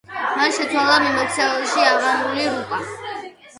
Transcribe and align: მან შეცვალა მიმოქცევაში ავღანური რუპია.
მან 0.37 0.55
შეცვალა 0.55 0.95
მიმოქცევაში 1.03 1.85
ავღანური 1.91 2.51
რუპია. 2.57 2.83